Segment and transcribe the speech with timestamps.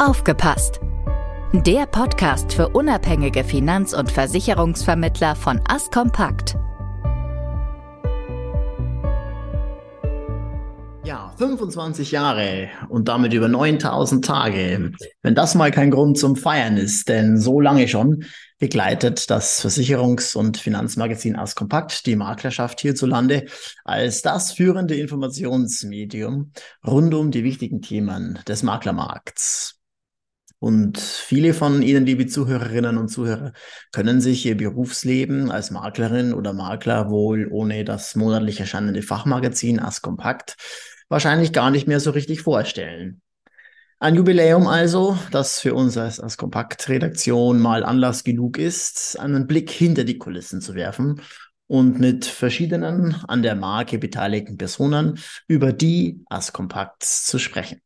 [0.00, 0.80] Aufgepasst!
[1.52, 6.56] Der Podcast für unabhängige Finanz- und Versicherungsvermittler von Askompakt.
[11.04, 14.90] Ja, 25 Jahre und damit über 9000 Tage.
[15.22, 18.24] Wenn das mal kein Grund zum Feiern ist, denn so lange schon
[18.58, 23.44] begleitet das Versicherungs- und Finanzmagazin Askompakt die Maklerschaft hierzulande
[23.84, 26.50] als das führende Informationsmedium
[26.84, 29.83] rund um die wichtigen Themen des Maklermarkts.
[30.64, 33.52] Und viele von Ihnen, liebe Zuhörerinnen und Zuhörer,
[33.92, 40.00] können sich Ihr Berufsleben als Maklerin oder Makler wohl ohne das monatlich erscheinende Fachmagazin As
[40.00, 40.56] Kompakt
[41.10, 43.20] wahrscheinlich gar nicht mehr so richtig vorstellen.
[43.98, 49.70] Ein Jubiläum also, das für uns als, als Kompakt-Redaktion mal Anlass genug ist, einen Blick
[49.70, 51.20] hinter die Kulissen zu werfen
[51.66, 57.83] und mit verschiedenen an der Marke beteiligten Personen über die As Kompakts zu sprechen.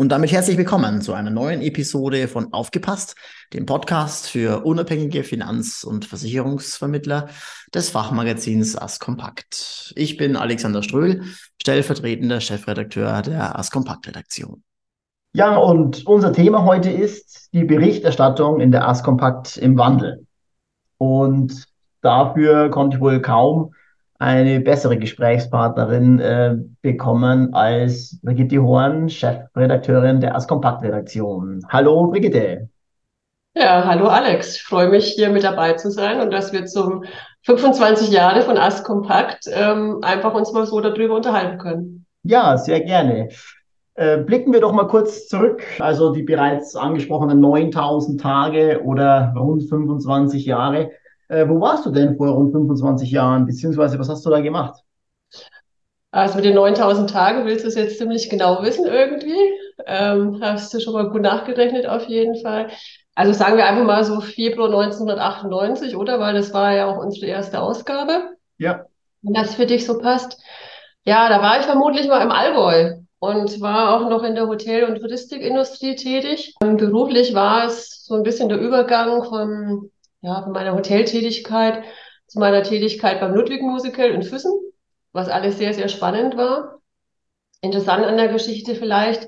[0.00, 3.16] Und damit herzlich willkommen zu einer neuen Episode von Aufgepasst,
[3.52, 7.26] dem Podcast für unabhängige Finanz- und Versicherungsvermittler
[7.74, 9.92] des Fachmagazins As Kompakt.
[9.96, 11.24] Ich bin Alexander Ströhl,
[11.60, 14.62] stellvertretender Chefredakteur der As Kompakt Redaktion.
[15.32, 20.24] Ja, und unser Thema heute ist die Berichterstattung in der As Kompakt im Wandel.
[20.98, 21.64] Und
[22.02, 23.74] dafür konnte ich wohl kaum
[24.18, 31.64] eine bessere Gesprächspartnerin äh, bekommen als Brigitte Horn, Chefredakteurin der Askompakt-Redaktion.
[31.68, 32.68] Hallo Brigitte.
[33.54, 34.56] Ja, hallo Alex.
[34.56, 37.04] Ich freue mich, hier mit dabei zu sein und dass wir zum
[37.42, 42.06] 25 Jahre von Askompakt ähm, einfach uns mal so darüber unterhalten können.
[42.24, 43.28] Ja, sehr gerne.
[43.94, 45.62] Äh, blicken wir doch mal kurz zurück.
[45.80, 50.90] Also die bereits angesprochenen 9000 Tage oder rund 25 Jahre.
[51.28, 54.82] Äh, wo warst du denn vor rund 25 Jahren, beziehungsweise was hast du da gemacht?
[56.10, 59.36] Also mit den 9000 Tagen willst du es jetzt ziemlich genau wissen irgendwie.
[59.86, 62.68] Ähm, hast du schon mal gut nachgerechnet auf jeden Fall.
[63.14, 66.18] Also sagen wir einfach mal so Februar 1998, oder?
[66.18, 68.30] Weil das war ja auch unsere erste Ausgabe.
[68.56, 68.86] Ja.
[69.22, 70.40] Wenn das für dich so passt.
[71.04, 74.84] Ja, da war ich vermutlich mal im Allgäu und war auch noch in der Hotel-
[74.84, 76.54] und Touristikindustrie tätig.
[76.62, 79.90] Ähm, beruflich war es so ein bisschen der Übergang von
[80.20, 81.84] ja, von meiner Hoteltätigkeit
[82.26, 84.52] zu meiner Tätigkeit beim Ludwig Musical in Füssen,
[85.12, 86.80] was alles sehr, sehr spannend war.
[87.60, 89.26] Interessant an der Geschichte vielleicht,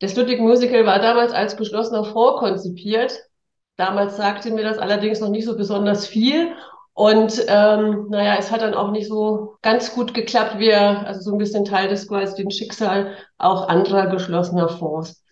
[0.00, 3.18] das Ludwig Musical war damals als geschlossener Fonds konzipiert.
[3.76, 6.54] Damals sagte mir das allerdings noch nicht so besonders viel.
[6.92, 11.20] Und ähm, naja, es hat dann auch nicht so ganz gut geklappt, wie er, also
[11.20, 15.22] so ein bisschen Teil des quasi dem Schicksal auch anderer geschlossener Fonds.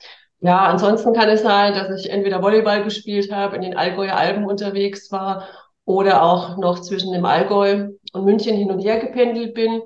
[0.44, 4.44] Ja, ansonsten kann es sein, dass ich entweder Volleyball gespielt habe, in den Allgäuer Alpen
[4.44, 5.48] unterwegs war
[5.86, 9.80] oder auch noch zwischen dem Allgäu und München hin und her gependelt bin,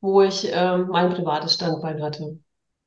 [0.00, 2.38] wo ich ähm, mein privates Standbein hatte.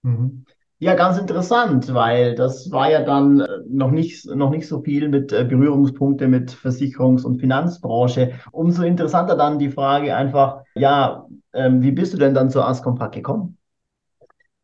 [0.04, 0.46] Mhm.
[0.80, 5.10] Ja, ganz interessant, weil das war ja dann äh, noch nicht, noch nicht so viel
[5.10, 8.36] mit äh, Berührungspunkte mit Versicherungs- und Finanzbranche.
[8.54, 13.12] Umso interessanter dann die Frage einfach, ja, ähm, wie bist du denn dann zur Ascompak
[13.12, 13.58] gekommen?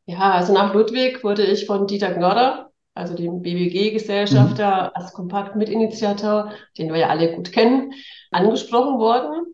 [0.06, 4.90] Ja, also nach Ludwig wurde ich von Dieter Gnodder, also dem BBG-Gesellschafter, mhm.
[4.94, 7.94] als Kompakt-Mitinitiator, den wir ja alle gut kennen,
[8.32, 9.46] angesprochen worden.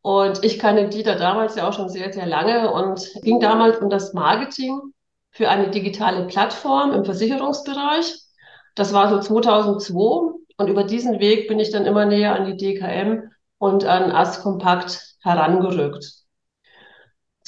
[0.00, 3.90] Und ich kannte Dieter damals ja auch schon sehr, sehr lange und ging damals um
[3.90, 4.80] das Marketing
[5.30, 8.14] für eine digitale Plattform im Versicherungsbereich.
[8.74, 12.56] Das war so 2002 und über diesen Weg bin ich dann immer näher an die
[12.56, 16.17] DKM und an Askompakt herangerückt.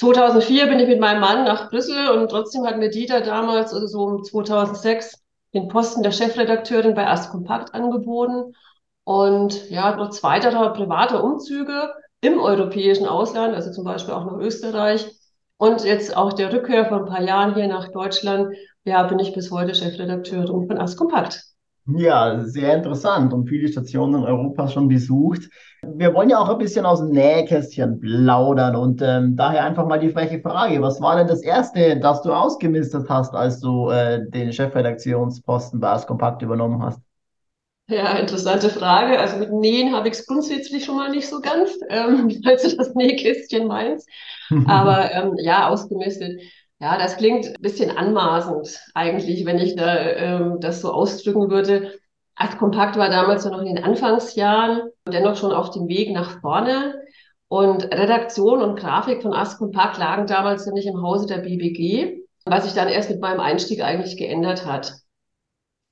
[0.01, 3.85] 2004 bin ich mit meinem Mann nach Brüssel und trotzdem hat mir Dieter damals, also
[3.85, 5.21] so um 2006,
[5.53, 8.55] den Posten der Chefredakteurin bei Askompakt angeboten.
[9.03, 15.07] Und ja, trotz weiterer privater Umzüge im europäischen Ausland, also zum Beispiel auch nach Österreich
[15.57, 19.33] und jetzt auch der Rückkehr vor ein paar Jahren hier nach Deutschland, ja, bin ich
[19.33, 21.43] bis heute Chefredakteurin von Askompakt.
[21.95, 25.49] Ja, sehr interessant und viele Stationen Europas schon besucht.
[25.81, 29.99] Wir wollen ja auch ein bisschen aus dem Nähkästchen plaudern und ähm, daher einfach mal
[29.99, 30.81] die freche Frage.
[30.81, 35.89] Was war denn das Erste, das du ausgemistet hast, als du äh, den Chefredaktionsposten bei
[35.89, 37.01] Askompakt übernommen hast?
[37.87, 39.19] Ja, interessante Frage.
[39.19, 42.77] Also mit Nähen habe ich es grundsätzlich schon mal nicht so ganz, ähm, falls du
[42.77, 44.07] das Nähkästchen meinst.
[44.63, 46.39] Aber ähm, ja, ausgemistet.
[46.81, 51.93] Ja, das klingt ein bisschen anmaßend eigentlich, wenn ich da, ähm, das so ausdrücken würde.
[52.35, 56.99] Akt Kompakt war damals noch in den Anfangsjahren, dennoch schon auf dem Weg nach vorne.
[57.47, 62.63] Und Redaktion und Grafik von Ast Kompakt lagen damals nicht im Hause der BBG, was
[62.63, 64.93] sich dann erst mit meinem Einstieg eigentlich geändert hat.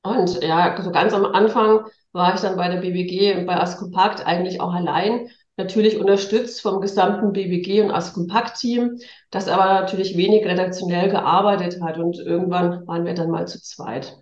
[0.01, 3.77] Und ja, so ganz am Anfang war ich dann bei der BBG und bei Ast
[3.77, 5.29] Kompakt eigentlich auch allein
[5.59, 8.97] natürlich unterstützt vom gesamten BBG und Askompakt-Team,
[9.29, 14.17] das aber natürlich wenig redaktionell gearbeitet hat und irgendwann waren wir dann mal zu zweit.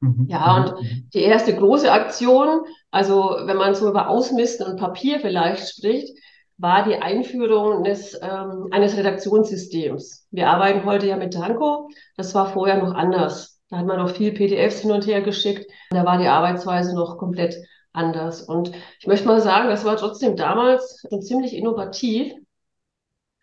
[0.00, 0.26] Mhm.
[0.28, 1.08] Ja, und mhm.
[1.12, 2.60] die erste große Aktion,
[2.92, 6.16] also wenn man so über Ausmisten und Papier vielleicht spricht,
[6.58, 10.26] war die Einführung des, ähm, eines Redaktionssystems.
[10.30, 11.88] Wir arbeiten heute ja mit Danko.
[12.16, 13.60] Das war vorher noch anders.
[13.70, 15.70] Da hat man noch viel PDFs hin und her geschickt.
[15.90, 17.56] Da war die Arbeitsweise noch komplett
[17.98, 18.42] anders.
[18.42, 22.32] Und ich möchte mal sagen, das war trotzdem damals schon ziemlich innovativ,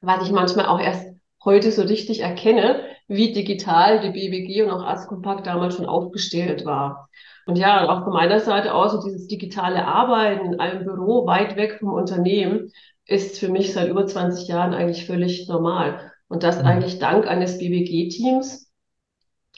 [0.02, 1.08] was ich manchmal auch erst
[1.44, 7.10] heute so richtig erkenne, wie digital die BBG und auch Askompakt damals schon aufgestellt war.
[7.46, 11.56] Und ja, auch von meiner Seite aus, so dieses digitale Arbeiten in einem Büro weit
[11.56, 12.72] weg vom Unternehmen
[13.06, 16.12] ist für mich seit über 20 Jahren eigentlich völlig normal.
[16.28, 16.66] Und das mhm.
[16.66, 18.72] eigentlich dank eines BBG-Teams.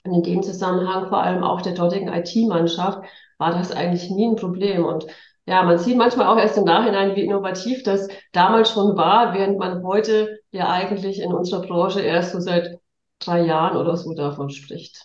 [0.03, 3.03] Und in dem Zusammenhang vor allem auch der dortigen IT-Mannschaft
[3.38, 4.86] war das eigentlich nie ein Problem.
[4.86, 5.06] Und
[5.45, 9.57] ja, man sieht manchmal auch erst im Nachhinein, wie innovativ das damals schon war, während
[9.57, 12.80] man heute ja eigentlich in unserer Branche erst so seit
[13.19, 15.01] drei Jahren oder so davon spricht.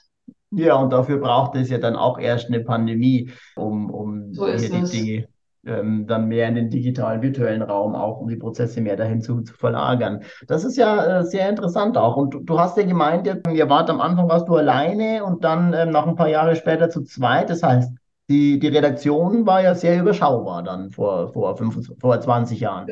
[0.51, 4.69] Ja, und dafür braucht es ja dann auch erst eine Pandemie, um, um so hier
[4.69, 5.29] die Dinge
[5.65, 9.43] ähm, dann mehr in den digitalen, virtuellen Raum auch, um die Prozesse mehr dahin zu,
[9.43, 10.23] zu verlagern.
[10.47, 12.17] Das ist ja äh, sehr interessant auch.
[12.17, 15.73] Und du, du hast ja gemeint, ihr wart am Anfang warst du alleine und dann
[15.73, 17.49] ähm, noch ein paar Jahre später zu zweit.
[17.49, 17.93] Das heißt,
[18.33, 22.89] die, die Redaktion war ja sehr überschaubar dann vor, vor, fünf, vor 20 Jahren.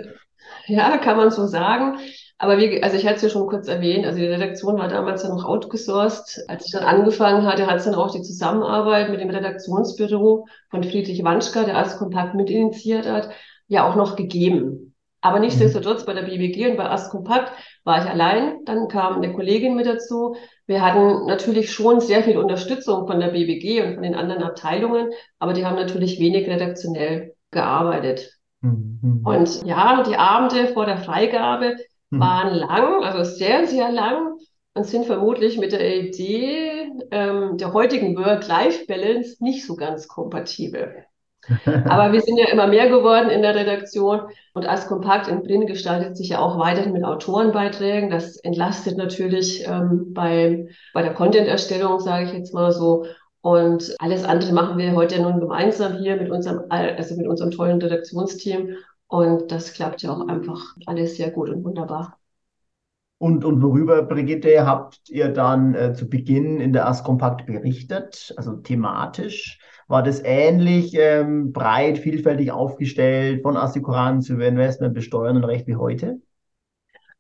[0.67, 1.99] Ja, kann man so sagen.
[2.39, 5.23] Aber wie, also ich hatte es ja schon kurz erwähnt, also die Redaktion war damals
[5.23, 6.45] ja noch outgesourced.
[6.49, 10.85] Als ich dann angefangen hatte, hat es dann auch die Zusammenarbeit mit dem Redaktionsbüro von
[10.85, 13.31] Friedrich Wanschka, der als Kompakt mitinitiiert hat,
[13.69, 14.90] ja auch noch gegeben.
[15.21, 15.45] Aber mhm.
[15.45, 17.53] nichtsdestotrotz bei der BBG und bei Ast Kompakt
[17.85, 18.65] war ich allein.
[18.65, 20.37] Dann kam eine Kollegin mit dazu.
[20.67, 25.11] Wir hatten natürlich schon sehr viel Unterstützung von der BBG und von den anderen Abteilungen,
[25.39, 28.39] aber die haben natürlich wenig redaktionell gearbeitet.
[28.61, 29.23] Mhm.
[29.25, 31.77] Und ja, die Abende vor der Freigabe
[32.11, 32.21] mhm.
[32.21, 34.37] waren lang, also sehr, sehr lang
[34.75, 41.05] und sind vermutlich mit der Idee ähm, der heutigen Work-Life-Balance nicht so ganz kompatibel.
[41.65, 44.23] Aber wir sind ja immer mehr geworden in der Redaktion
[44.55, 48.11] und als Kompakt in Print gestaltet sich ja auch weiterhin mit Autorenbeiträgen.
[48.11, 53.07] Das entlastet natürlich ähm, bei, bei der Content-Erstellung, sage ich jetzt mal so.
[53.43, 57.51] Und alles andere machen wir heute ja nun gemeinsam hier mit unserem, also mit unserem
[57.51, 58.77] tollen Redaktionsteam.
[59.07, 62.19] Und das klappt ja auch einfach alles sehr gut und wunderbar.
[63.19, 68.33] Und, und worüber, Brigitte, habt ihr dann äh, zu Beginn in der Ask Kompakt berichtet,
[68.37, 69.59] also thematisch?
[69.91, 75.75] War das ähnlich ähm, breit, vielfältig aufgestellt, von Assekuranz über Investment, Besteuern und Recht wie
[75.75, 76.21] heute?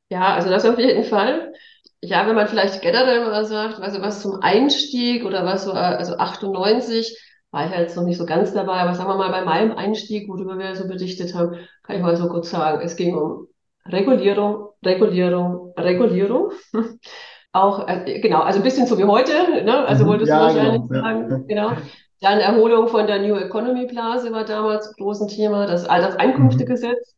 [0.08, 1.52] Ja, also das auf jeden Fall.
[2.00, 6.16] Ja, wenn man vielleicht generell mal sagt, also was zum Einstieg oder was so, also
[6.16, 7.18] 98
[7.50, 10.28] war ich jetzt noch nicht so ganz dabei, aber sagen wir mal bei meinem Einstieg,
[10.28, 13.48] worüber wir so berichtet haben, kann ich mal so kurz sagen, es ging um
[13.84, 16.52] Regulierung, Regulierung, Regulierung.
[17.52, 19.84] Auch, äh, genau, also ein bisschen so wie heute, ne?
[19.88, 20.08] also mhm.
[20.08, 21.38] wolltest ja, du wahrscheinlich genau, sagen, ja.
[21.48, 21.72] genau.
[22.20, 27.16] Dann Erholung von der New Economy Blase war damals groß ein Thema, das Alterseinkünftegesetz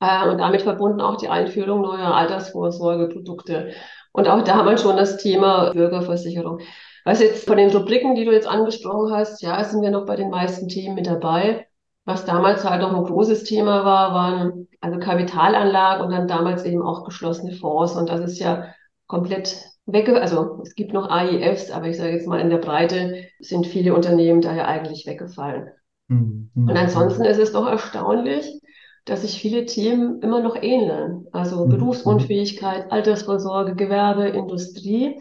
[0.00, 0.08] mhm.
[0.08, 3.72] äh, und damit verbunden auch die Einführung neuer Altersvorsorgeprodukte.
[4.12, 6.60] Und auch da haben wir schon das Thema Bürgerversicherung.
[7.04, 10.16] Was jetzt von den Rubriken, die du jetzt angesprochen hast, ja, sind wir noch bei
[10.16, 11.66] den meisten Themen mit dabei.
[12.04, 16.82] Was damals halt noch ein großes Thema war, waren also Kapitalanlagen und dann damals eben
[16.82, 17.94] auch geschlossene Fonds.
[17.96, 18.72] Und das ist ja
[19.06, 19.56] komplett
[19.88, 23.66] wegge, also es gibt noch AIFs, aber ich sage jetzt mal in der Breite sind
[23.66, 25.70] viele Unternehmen daher eigentlich weggefallen.
[26.08, 26.50] Mhm.
[26.54, 28.60] Und ansonsten ist es doch erstaunlich,
[29.04, 31.26] dass sich viele Themen immer noch ähneln.
[31.32, 31.70] Also mhm.
[31.70, 35.18] Berufsunfähigkeit, Altersvorsorge, Gewerbe, Industrie.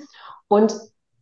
[0.49, 0.75] Und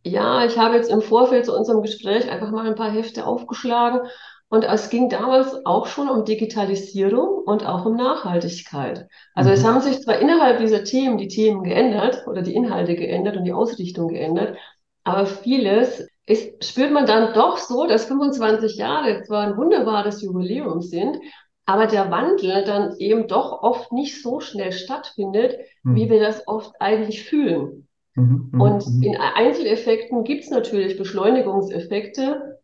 [0.04, 4.00] ja, ich habe jetzt im Vorfeld zu unserem Gespräch einfach mal ein paar Hefte aufgeschlagen
[4.48, 9.08] und es ging damals auch schon um Digitalisierung und auch um Nachhaltigkeit.
[9.34, 9.54] Also mhm.
[9.54, 13.44] es haben sich zwar innerhalb dieser Themen die Themen geändert oder die Inhalte geändert und
[13.44, 14.56] die Ausrichtung geändert,
[15.04, 20.80] aber vieles ist, spürt man dann doch so, dass 25 Jahre zwar ein wunderbares Jubiläum
[20.80, 21.18] sind,
[21.64, 25.96] aber der Wandel dann eben doch oft nicht so schnell stattfindet, mhm.
[25.96, 27.88] wie wir das oft eigentlich fühlen.
[28.14, 29.02] Mhm, mhm und mhm.
[29.02, 32.55] in Einzeleffekten gibt es natürlich Beschleunigungseffekte,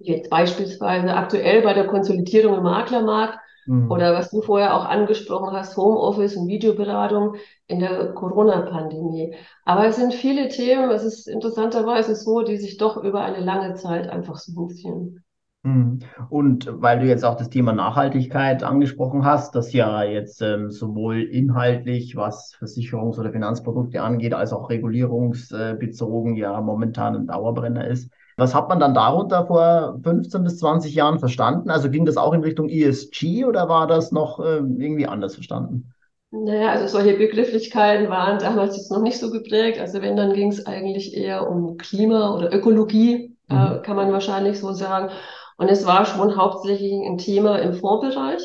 [0.00, 3.90] jetzt beispielsweise aktuell bei der Konsolidierung im Maklermarkt mhm.
[3.90, 9.34] oder was du vorher auch angesprochen hast, Homeoffice und Videoberatung in der Corona-Pandemie.
[9.64, 13.74] Aber es sind viele Themen, es ist interessanterweise so, die sich doch über eine lange
[13.74, 15.22] Zeit einfach so hinziehen.
[15.62, 15.98] Mhm.
[16.30, 21.22] Und weil du jetzt auch das Thema Nachhaltigkeit angesprochen hast, das ja jetzt ähm, sowohl
[21.22, 28.10] inhaltlich, was Versicherungs- oder Finanzprodukte angeht, als auch regulierungsbezogen ja momentan ein Dauerbrenner ist.
[28.40, 31.68] Was hat man dann darunter vor 15 bis 20 Jahren verstanden?
[31.68, 35.92] Also ging das auch in Richtung ESG oder war das noch äh, irgendwie anders verstanden?
[36.30, 39.78] Naja, also solche Begrifflichkeiten waren damals jetzt noch nicht so geprägt.
[39.78, 43.36] Also wenn, dann ging es eigentlich eher um Klima oder Ökologie.
[43.50, 43.76] äh, mhm.
[43.76, 45.10] äh, kann man wahrscheinlich so sagen.
[45.58, 48.40] Und es war schon hauptsächlich ein Thema im Fondsbereich.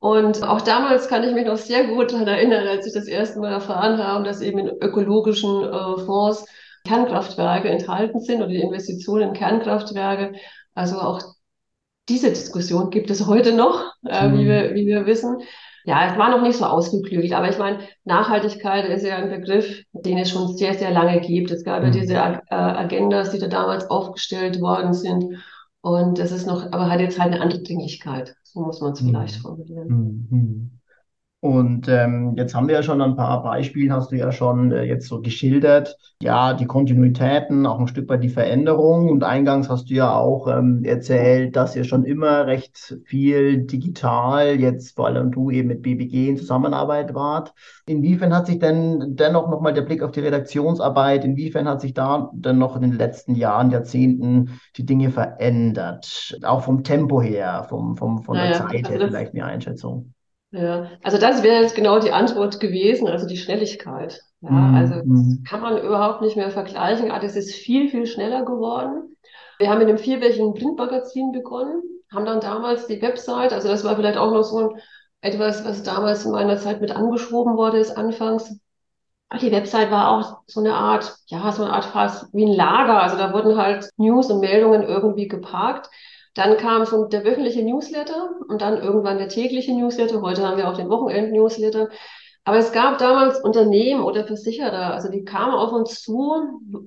[0.00, 3.38] Und auch damals kann ich mich noch sehr gut daran erinnern, als ich das erste
[3.38, 6.44] Mal erfahren habe, dass eben in ökologischen äh, Fonds
[6.84, 10.32] Kernkraftwerke enthalten sind oder die Investitionen in Kernkraftwerke.
[10.74, 11.20] Also auch
[12.08, 14.38] diese Diskussion gibt es heute noch, äh, mhm.
[14.38, 15.38] wie, wir, wie wir wissen.
[15.84, 19.82] Ja, es war noch nicht so ausgeklügelt, aber ich meine, Nachhaltigkeit ist ja ein Begriff,
[19.92, 21.50] den es schon sehr, sehr lange gibt.
[21.50, 21.86] Es gab mhm.
[21.86, 25.42] ja diese äh, Agendas, die da damals aufgestellt worden sind.
[25.80, 28.36] Und das ist noch, aber hat jetzt halt eine andere Dringlichkeit.
[28.44, 29.08] So muss man es mhm.
[29.08, 30.80] vielleicht formulieren.
[31.44, 34.84] Und ähm, jetzt haben wir ja schon ein paar Beispiele, hast du ja schon äh,
[34.84, 35.98] jetzt so geschildert.
[36.22, 39.08] Ja, die Kontinuitäten, auch ein Stück weit die Veränderung.
[39.08, 44.60] Und eingangs hast du ja auch ähm, erzählt, dass ihr schon immer recht viel digital,
[44.60, 47.52] jetzt vor allem du eben mit BBG in Zusammenarbeit wart.
[47.86, 52.30] Inwiefern hat sich denn dennoch nochmal der Blick auf die Redaktionsarbeit, inwiefern hat sich da
[52.34, 56.38] denn noch in den letzten Jahren, Jahrzehnten die Dinge verändert?
[56.44, 60.14] Auch vom Tempo her, vom, vom, von naja, der Zeit her also vielleicht eine Einschätzung.
[60.52, 64.20] Ja, also das wäre jetzt genau die Antwort gewesen, also die Schnelligkeit.
[64.42, 64.74] Ja, mhm.
[64.74, 65.44] also das mhm.
[65.48, 67.10] kann man überhaupt nicht mehr vergleichen.
[67.10, 69.16] Aber es ist viel, viel schneller geworden.
[69.58, 71.82] Wir haben in einem vierwöchigen Printmagazin begonnen,
[72.12, 74.80] haben dann damals die Website, also das war vielleicht auch noch so ein,
[75.22, 78.58] etwas, was damals in meiner Zeit mit angeschoben wurde, ist anfangs.
[79.40, 83.00] Die Website war auch so eine Art, ja, so eine Art fast wie ein Lager.
[83.00, 85.88] Also da wurden halt News und Meldungen irgendwie geparkt.
[86.34, 90.22] Dann kam schon der wöchentliche Newsletter und dann irgendwann der tägliche Newsletter.
[90.22, 91.88] Heute haben wir auch den Wochenend-Newsletter.
[92.44, 96.32] Aber es gab damals Unternehmen oder Versicherer, also die kamen auf uns zu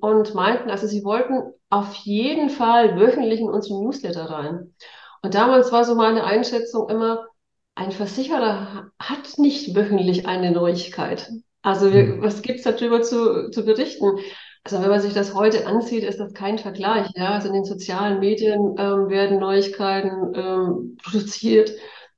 [0.02, 4.74] und meinten, also sie wollten auf jeden Fall wöchentlich in unseren Newsletter rein.
[5.22, 7.26] Und damals war so meine Einschätzung immer,
[7.74, 11.32] ein Versicherer hat nicht wöchentlich eine Neuigkeit.
[11.62, 12.22] Also hm.
[12.22, 14.20] was gibt's darüber zu, zu berichten?
[14.66, 17.08] Also wenn man sich das heute ansieht, ist das kein Vergleich.
[17.16, 17.34] Ja?
[17.34, 21.72] Also in den sozialen Medien ähm, werden Neuigkeiten ähm, produziert.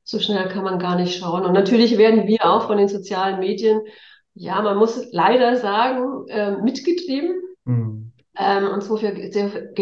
[0.06, 1.44] So schnell kann man gar nicht schauen.
[1.44, 3.82] Und natürlich werden wir auch von den sozialen Medien,
[4.34, 7.36] ja, man muss leider sagen, äh, mitgetrieben.
[7.66, 8.14] Mhm.
[8.40, 9.36] Ähm, insofern geht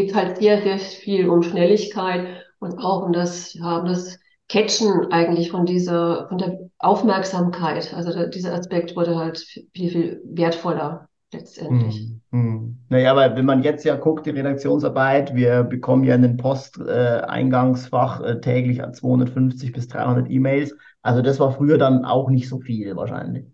[0.10, 2.26] es halt sehr, sehr viel um Schnelligkeit
[2.58, 4.18] und auch um das, ja, um das
[4.50, 7.94] Catchen eigentlich von dieser, von der Aufmerksamkeit.
[7.94, 9.38] Also dieser Aspekt wurde halt
[9.72, 12.00] viel, viel wertvoller letztendlich.
[12.00, 12.78] Hm, hm.
[12.90, 18.22] Naja, aber wenn man jetzt ja guckt, die Redaktionsarbeit, wir bekommen ja in den Posteingangsfach
[18.22, 20.76] äh, täglich 250 bis 300 E-Mails.
[21.02, 23.46] Also das war früher dann auch nicht so viel wahrscheinlich.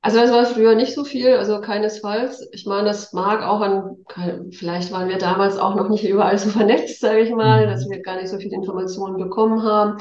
[0.00, 2.48] Also das war früher nicht so viel, also keinesfalls.
[2.52, 3.96] Ich meine, das mag auch an,
[4.52, 7.70] vielleicht waren wir damals auch noch nicht überall so vernetzt, sage ich mal, mhm.
[7.70, 10.00] dass wir gar nicht so viele Informationen bekommen haben.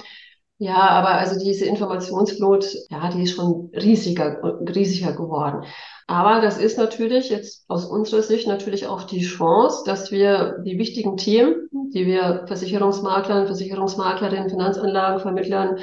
[0.59, 4.41] Ja, aber also diese Informationsflut, ja, die ist schon riesiger,
[4.73, 5.65] riesiger geworden.
[6.09, 10.77] Aber das ist natürlich jetzt aus unserer Sicht natürlich auch die Chance, dass wir die
[10.79, 15.79] wichtigen Themen, die wir Versicherungsmaklern, Versicherungsmaklerinnen, Finanzanlagenvermittlern,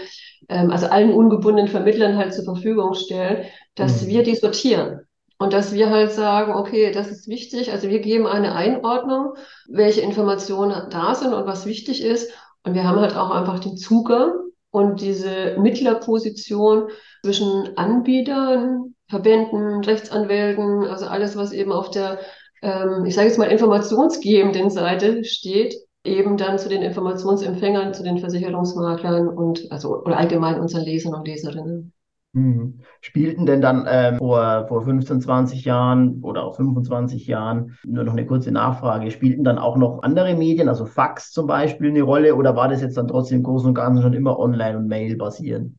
[0.49, 4.09] ähm, also allen ungebundenen Vermittlern halt zur Verfügung stellen, dass mhm.
[4.09, 5.01] wir die sortieren.
[5.39, 7.71] Und dass wir halt sagen, okay, das ist wichtig.
[7.71, 9.35] Also wir geben eine Einordnung,
[9.69, 12.33] welche Informationen da sind und was wichtig ist.
[12.63, 14.33] Und wir haben halt auch einfach den Zugang
[14.71, 16.89] und diese Mittlerposition
[17.23, 22.19] zwischen Anbietern, Verbänden, Rechtsanwälten, also alles, was eben auf der,
[22.63, 28.19] ähm, ich sage jetzt mal, informationsgebenden Seite steht, eben dann zu den Informationsempfängern, zu den
[28.19, 31.93] Versicherungsmaklern und also oder allgemein unseren Lesern und Leserinnen.
[32.35, 32.81] Mhm.
[33.01, 38.13] Spielten denn dann ähm, vor, vor 15, 20 Jahren oder auch 25 Jahren, nur noch
[38.13, 42.35] eine kurze Nachfrage, spielten dann auch noch andere Medien, also Fax zum Beispiel, eine Rolle
[42.35, 45.17] oder war das jetzt dann trotzdem im Großen und Ganzen schon immer online und Mail
[45.17, 45.77] basierend?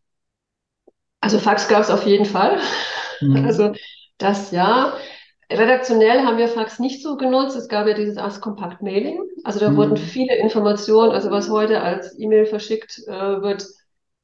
[1.26, 2.60] Also Fax gab es auf jeden Fall.
[3.20, 3.46] Mhm.
[3.48, 3.74] Also
[4.20, 4.94] das ja.
[5.52, 7.56] Redaktionell haben wir Fax nicht so genutzt.
[7.56, 9.20] Es gab ja dieses Ask Compact Mailing.
[9.44, 9.78] Also da mhm.
[9.78, 13.66] wurden viele Informationen, also was heute als E-Mail verschickt äh, wird,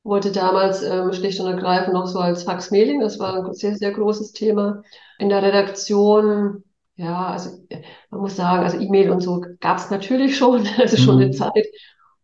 [0.03, 3.00] wurde damals ähm, schlicht und ergreifend noch so als Fax-Mailing.
[3.00, 4.84] Das war ein sehr, sehr großes Thema.
[5.17, 6.63] In der Redaktion,
[6.98, 7.65] ja, also
[8.12, 11.22] man muss sagen, also E-Mail und so gab es natürlich schon, also schon mhm.
[11.22, 11.65] eine Zeit.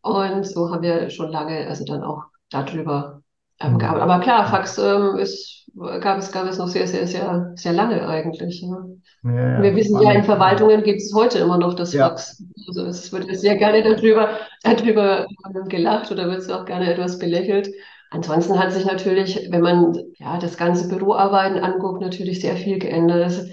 [0.02, 3.24] Und so haben wir schon lange, also dann auch darüber
[3.60, 3.80] ähm, mhm.
[3.80, 4.10] gearbeitet.
[4.10, 5.58] Aber klar, Fax ähm, ist
[6.02, 8.62] gab es, gab es noch sehr, sehr, sehr, sehr lange eigentlich.
[8.62, 8.86] Ja.
[9.24, 12.44] Ja, wir wissen ja, in Verwaltungen gibt es heute immer noch das Fax.
[12.68, 14.30] Also es wird sehr gerne darüber,
[14.64, 15.28] darüber
[15.68, 17.70] gelacht oder wird es auch gerne etwas belächelt.
[18.10, 23.26] Ansonsten hat sich natürlich, wenn man ja das ganze Büroarbeiten anguckt, natürlich sehr viel geändert.
[23.26, 23.50] Das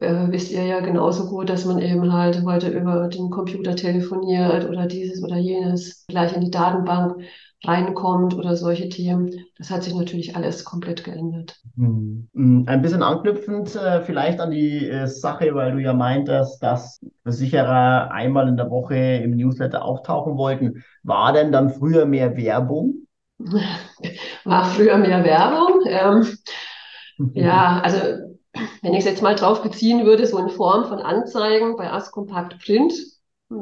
[0.00, 4.68] äh, wisst ihr ja genauso gut, dass man eben halt heute über den Computer telefoniert
[4.68, 7.16] oder dieses oder jenes gleich in die Datenbank
[7.64, 9.44] reinkommt oder solche Themen.
[9.58, 11.60] Das hat sich natürlich alles komplett geändert.
[11.76, 12.28] Hm.
[12.34, 17.00] Hm, ein bisschen anknüpfend äh, vielleicht an die äh, Sache, weil du ja meintest, dass
[17.22, 20.82] Versicherer einmal in der Woche im Newsletter auftauchen wollten.
[21.02, 23.06] War denn dann früher mehr Werbung?
[24.44, 25.82] War früher mehr Werbung?
[25.86, 26.36] Ähm,
[27.34, 27.98] ja, also
[28.82, 32.58] wenn ich es jetzt mal drauf beziehen würde, so in Form von Anzeigen bei Askompakt
[32.64, 32.94] Print,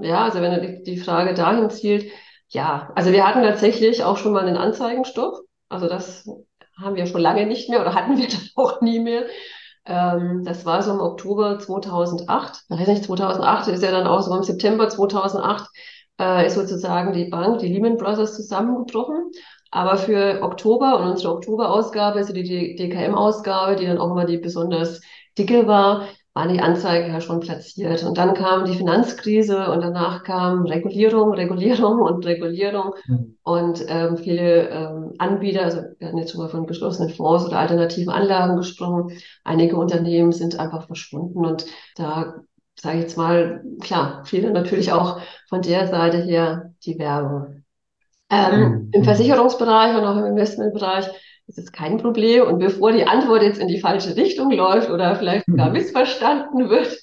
[0.02, 2.10] ja, also wenn die, die Frage dahin zielt,
[2.48, 5.40] ja, also wir hatten tatsächlich auch schon mal einen Anzeigenstopp.
[5.68, 6.28] Also das
[6.80, 9.26] haben wir schon lange nicht mehr oder hatten wir dann auch nie mehr.
[9.84, 12.64] Ähm, das war so im Oktober 2008.
[12.70, 15.68] Ich weiß nicht, 2008 ist ja dann auch so im September 2008
[16.20, 19.30] äh, ist sozusagen die Bank, die Lehman Brothers zusammengebrochen.
[19.70, 25.00] Aber für Oktober und unsere Oktoberausgabe, also die DKM-Ausgabe, die dann auch immer die besonders
[25.36, 28.04] dicke war, waren die Anzeigen ja schon platziert.
[28.04, 32.94] Und dann kam die Finanzkrise und danach kam Regulierung, Regulierung und Regulierung.
[33.08, 33.36] Mhm.
[33.42, 37.58] Und ähm, viele ähm, Anbieter, also wir hatten jetzt schon mal von geschlossenen Fonds oder
[37.58, 41.44] alternativen Anlagen gesprochen, einige Unternehmen sind einfach verschwunden.
[41.44, 41.66] Und
[41.96, 42.36] da
[42.80, 47.64] sage ich jetzt mal, klar, viele natürlich auch von der Seite her die Werbung.
[48.30, 48.90] Ähm, mhm.
[48.92, 51.08] Im Versicherungsbereich und auch im Investmentbereich
[51.48, 52.46] ist es kein Problem.
[52.46, 55.72] Und bevor die Antwort jetzt in die falsche Richtung läuft oder vielleicht sogar mhm.
[55.72, 56.98] missverstanden wird,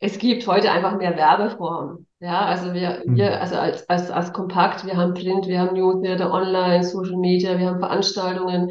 [0.00, 2.06] es gibt heute einfach mehr Werbeformen.
[2.20, 3.16] Ja, also wir, mhm.
[3.16, 7.58] wir, also als, als, als Kompakt, wir haben Print, wir haben Newsletter, Online, Social Media,
[7.58, 8.70] wir haben Veranstaltungen,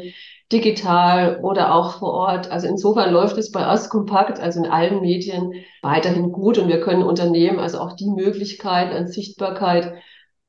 [0.50, 2.50] digital oder auch vor Ort.
[2.50, 6.80] Also insofern läuft es bei uns kompakt, also in allen Medien weiterhin gut und wir
[6.80, 9.92] können Unternehmen also auch die Möglichkeit an Sichtbarkeit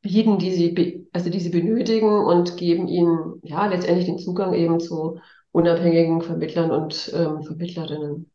[0.01, 4.79] bieten, die sie, also die sie benötigen und geben ihnen ja letztendlich den Zugang eben
[4.79, 5.20] zu
[5.51, 8.32] unabhängigen Vermittlern und ähm, Vermittlerinnen.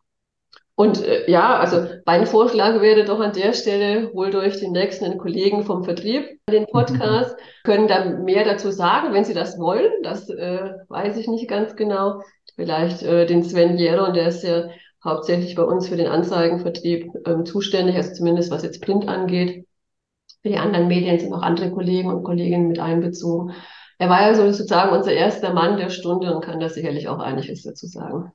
[0.77, 5.17] Und äh, ja, also mein Vorschlag wäre doch an der Stelle, holt euch den nächsten
[5.19, 9.91] Kollegen vom Vertrieb den Podcast, können da mehr dazu sagen, wenn sie das wollen.
[10.03, 12.23] Das äh, weiß ich nicht ganz genau.
[12.57, 14.69] Vielleicht äh, den Sven Jeron, der ist ja
[15.05, 19.67] hauptsächlich bei uns für den Anzeigenvertrieb ähm, zuständig, also zumindest was jetzt Print angeht.
[20.45, 23.55] Für die anderen Medien sind auch andere Kollegen und Kolleginnen mit einbezogen.
[23.99, 27.63] Er war ja sozusagen unser erster Mann der Stunde und kann da sicherlich auch einiges
[27.63, 28.31] dazu sagen.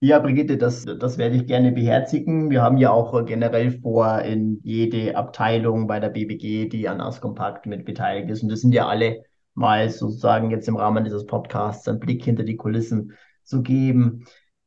[0.00, 2.50] Ja, Brigitte, das, das werde ich gerne beherzigen.
[2.50, 7.64] Wir haben ja auch generell vor, in jede Abteilung bei der BBG, die an Askompakt
[7.64, 9.22] mit beteiligt ist, und das sind ja alle
[9.54, 14.26] mal sozusagen jetzt im Rahmen dieses Podcasts einen Blick hinter die Kulissen zu geben.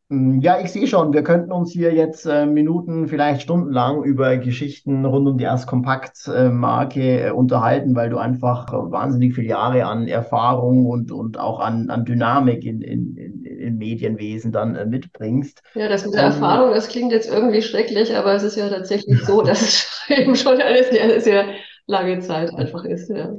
[0.10, 4.38] Hm, ja, ich sehe schon, wir könnten uns hier jetzt äh, Minuten, vielleicht stundenlang über
[4.38, 10.86] Geschichten rund um die Erst-Kompakt-Marke äh, unterhalten, weil du einfach wahnsinnig viele Jahre an Erfahrung
[10.86, 15.62] und, und auch an, an Dynamik in, in, in, in Medienwesen dann äh, mitbringst.
[15.74, 18.70] Ja, das mit der ähm, Erfahrung, das klingt jetzt irgendwie schrecklich, aber es ist ja
[18.70, 21.46] tatsächlich so, dass es eben schon eine sehr, sehr
[21.86, 23.10] lange Zeit einfach ist.
[23.10, 23.34] Ja.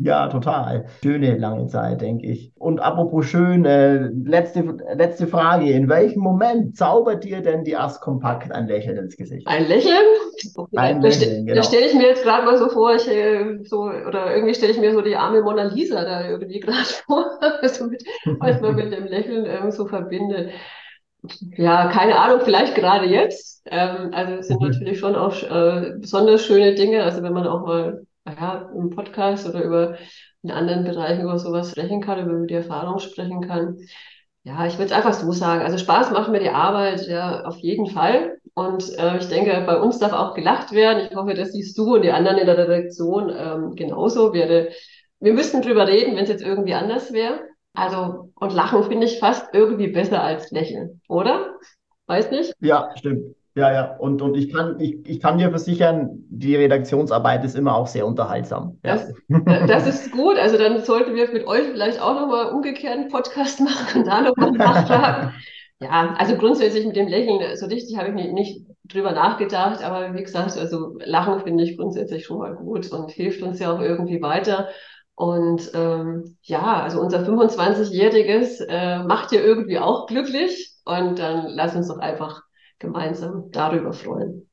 [0.00, 0.86] Ja, total.
[1.02, 2.52] Schöne lange Zeit, denke ich.
[2.56, 4.62] Und apropos schön, äh, letzte,
[4.94, 5.72] letzte Frage.
[5.72, 9.48] In welchem Moment zaubert dir denn die Ast Kompakt ein Lächeln ins Gesicht?
[9.48, 10.04] Ein Lächeln?
[10.76, 11.60] Ein da, Lächeln, genau.
[11.60, 14.70] Da stelle ich mir jetzt gerade mal so vor, ich, äh, so, oder irgendwie stelle
[14.70, 17.26] ich mir so die arme Mona Lisa da irgendwie gerade vor,
[17.60, 18.04] also mit,
[18.38, 20.50] was man mit dem Lächeln ähm, so verbindet.
[21.56, 23.62] Ja, keine Ahnung, vielleicht gerade jetzt.
[23.66, 24.68] Ähm, also es sind mhm.
[24.68, 27.02] natürlich schon auch äh, besonders schöne Dinge.
[27.02, 28.06] Also wenn man auch mal
[28.38, 29.98] ja, im Podcast oder über
[30.42, 33.78] in anderen Bereichen über sowas sprechen kann, über die Erfahrung sprechen kann.
[34.44, 35.62] Ja, ich würde es einfach so sagen.
[35.62, 38.38] Also Spaß macht mir die Arbeit ja auf jeden Fall.
[38.54, 41.06] Und äh, ich denke, bei uns darf auch gelacht werden.
[41.10, 44.32] Ich hoffe, das siehst du und die anderen in der Redaktion ähm, genauso.
[44.32, 44.70] Wir,
[45.20, 47.40] wir müssten drüber reden, wenn es jetzt irgendwie anders wäre.
[47.74, 51.54] Also, und Lachen finde ich fast irgendwie besser als Lächeln, oder?
[52.06, 52.54] Weiß nicht?
[52.60, 53.36] Ja, stimmt.
[53.58, 53.96] Ja, ja.
[53.96, 58.06] Und, und ich, kann, ich, ich kann dir versichern, die Redaktionsarbeit ist immer auch sehr
[58.06, 58.78] unterhaltsam.
[58.84, 59.00] Ja.
[59.66, 60.38] Das, ist gut.
[60.38, 64.20] Also dann sollten wir mit euch vielleicht auch nochmal umgekehrt einen Podcast machen und da
[64.20, 65.34] nochmal nachfragen.
[65.80, 70.14] ja, also grundsätzlich mit dem Lächeln, so richtig habe ich nicht, nicht drüber nachgedacht, aber
[70.14, 73.80] wie gesagt, also Lachen finde ich grundsätzlich schon mal gut und hilft uns ja auch
[73.80, 74.68] irgendwie weiter.
[75.16, 81.74] Und ähm, ja, also unser 25-Jähriges äh, macht ja irgendwie auch glücklich und dann lass
[81.74, 82.42] uns doch einfach
[82.78, 84.48] gemeinsam darüber freuen.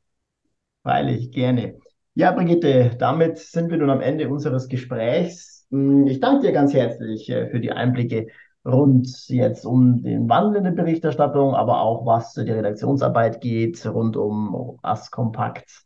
[0.83, 1.77] Freilich, gerne.
[2.13, 5.67] Ja, Brigitte, damit sind wir nun am Ende unseres Gesprächs.
[5.71, 8.27] Hm, ich danke dir ganz herzlich äh, für die Einblicke
[8.65, 14.17] rund jetzt um den Wandel in der Berichterstattung, aber auch was die Redaktionsarbeit geht, rund
[14.17, 15.83] um AS Kompakt.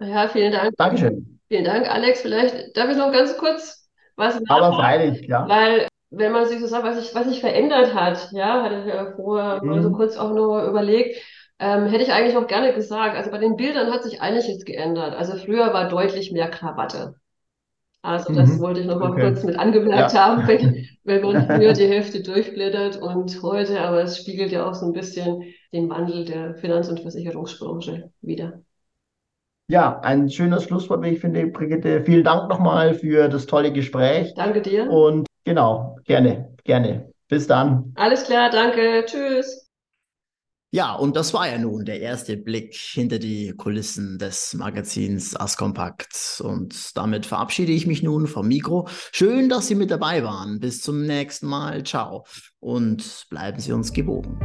[0.00, 0.74] Ja, vielen Dank.
[0.76, 1.40] Dankeschön.
[1.48, 2.22] Vielen Dank, Alex.
[2.22, 5.48] Vielleicht darf ich noch ganz kurz was Aber freilich, ja.
[5.48, 8.86] Weil wenn man sich so sagt, was sich, was sich verändert hat, ja, hatte ich
[8.86, 9.68] ja vorher mhm.
[9.68, 11.16] mal so kurz auch nur überlegt,
[11.58, 13.16] ähm, hätte ich eigentlich auch gerne gesagt.
[13.16, 15.14] Also bei den Bildern hat sich einiges geändert.
[15.14, 17.16] Also früher war deutlich mehr Krawatte.
[18.00, 18.60] Also das mhm.
[18.60, 19.22] wollte ich noch mal okay.
[19.22, 20.26] kurz mit angemerkt ja.
[20.26, 24.74] haben, wenn, wenn man früher die Hälfte durchblättert und heute, aber es spiegelt ja auch
[24.74, 25.42] so ein bisschen
[25.72, 28.62] den Wandel der Finanz- und Versicherungsbranche wieder.
[29.70, 32.02] Ja, ein schönes Schlusswort, wie ich finde, Brigitte.
[32.02, 34.32] Vielen Dank nochmal für das tolle Gespräch.
[34.34, 34.88] Danke dir.
[34.88, 37.12] Und genau, gerne, gerne.
[37.28, 37.92] Bis dann.
[37.94, 39.04] Alles klar, danke.
[39.06, 39.68] Tschüss.
[40.70, 46.42] Ja, und das war ja nun der erste Blick hinter die Kulissen des Magazins Askompakt.
[46.44, 48.86] Und damit verabschiede ich mich nun vom Mikro.
[49.12, 50.60] Schön, dass Sie mit dabei waren.
[50.60, 51.84] Bis zum nächsten Mal.
[51.84, 52.26] Ciao.
[52.60, 54.38] Und bleiben Sie uns gewogen.